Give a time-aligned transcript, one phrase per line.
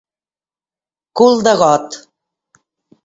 [1.21, 2.01] Cul de got.